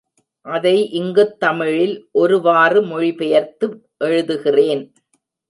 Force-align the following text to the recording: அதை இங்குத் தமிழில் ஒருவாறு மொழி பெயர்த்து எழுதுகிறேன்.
அதை 0.41 0.89
இங்குத் 0.89 1.39
தமிழில் 1.39 2.09
ஒருவாறு 2.11 2.81
மொழி 2.81 3.13
பெயர்த்து 3.13 3.89
எழுதுகிறேன். 3.99 4.93